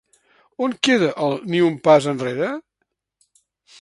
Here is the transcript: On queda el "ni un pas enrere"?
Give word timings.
On 0.67 0.71
queda 0.87 1.09
el 1.25 1.37
"ni 1.51 1.61
un 1.67 1.77
pas 1.89 2.09
enrere"? 2.13 2.51